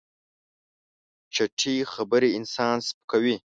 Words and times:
چټي 1.33 1.75
خبرې 1.93 2.29
انسان 2.37 2.75
سپکوي. 2.87 3.35